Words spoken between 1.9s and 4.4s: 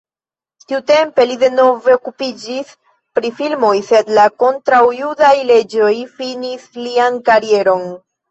okupiĝis pri filmoj, sed la